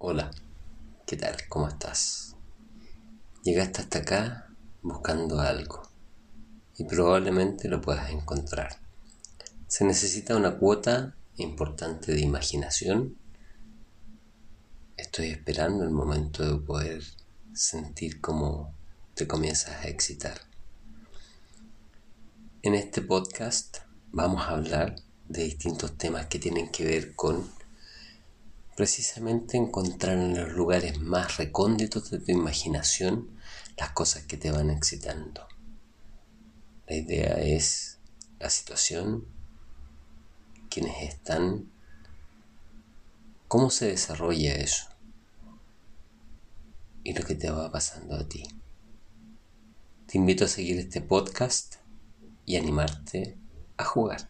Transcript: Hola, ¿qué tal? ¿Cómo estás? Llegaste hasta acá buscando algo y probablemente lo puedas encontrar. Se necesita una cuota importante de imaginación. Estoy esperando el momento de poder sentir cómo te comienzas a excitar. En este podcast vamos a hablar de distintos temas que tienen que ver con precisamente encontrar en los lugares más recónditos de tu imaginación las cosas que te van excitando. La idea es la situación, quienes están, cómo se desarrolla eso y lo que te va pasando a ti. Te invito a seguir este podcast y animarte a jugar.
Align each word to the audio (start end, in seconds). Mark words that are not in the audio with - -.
Hola, 0.00 0.30
¿qué 1.08 1.16
tal? 1.16 1.34
¿Cómo 1.48 1.66
estás? 1.66 2.36
Llegaste 3.42 3.80
hasta 3.80 3.98
acá 3.98 4.54
buscando 4.80 5.40
algo 5.40 5.82
y 6.76 6.84
probablemente 6.84 7.68
lo 7.68 7.80
puedas 7.80 8.08
encontrar. 8.12 8.78
Se 9.66 9.84
necesita 9.84 10.36
una 10.36 10.56
cuota 10.56 11.16
importante 11.38 12.12
de 12.12 12.20
imaginación. 12.20 13.18
Estoy 14.96 15.30
esperando 15.30 15.82
el 15.82 15.90
momento 15.90 16.44
de 16.44 16.64
poder 16.64 17.02
sentir 17.52 18.20
cómo 18.20 18.72
te 19.14 19.26
comienzas 19.26 19.84
a 19.84 19.88
excitar. 19.88 20.38
En 22.62 22.76
este 22.76 23.02
podcast 23.02 23.78
vamos 24.12 24.42
a 24.42 24.50
hablar 24.50 24.94
de 25.26 25.42
distintos 25.42 25.98
temas 25.98 26.26
que 26.26 26.38
tienen 26.38 26.70
que 26.70 26.84
ver 26.84 27.16
con 27.16 27.57
precisamente 28.78 29.56
encontrar 29.56 30.16
en 30.16 30.36
los 30.36 30.52
lugares 30.52 31.00
más 31.00 31.36
recónditos 31.36 32.12
de 32.12 32.20
tu 32.20 32.30
imaginación 32.30 33.28
las 33.76 33.90
cosas 33.90 34.22
que 34.22 34.36
te 34.36 34.52
van 34.52 34.70
excitando. 34.70 35.48
La 36.86 36.94
idea 36.94 37.40
es 37.40 37.98
la 38.38 38.48
situación, 38.48 39.26
quienes 40.70 41.02
están, 41.02 41.72
cómo 43.48 43.68
se 43.70 43.88
desarrolla 43.88 44.54
eso 44.54 44.86
y 47.02 47.14
lo 47.14 47.24
que 47.24 47.34
te 47.34 47.50
va 47.50 47.72
pasando 47.72 48.14
a 48.14 48.28
ti. 48.28 48.44
Te 50.06 50.18
invito 50.18 50.44
a 50.44 50.48
seguir 50.48 50.78
este 50.78 51.00
podcast 51.00 51.74
y 52.46 52.54
animarte 52.54 53.36
a 53.76 53.84
jugar. 53.84 54.28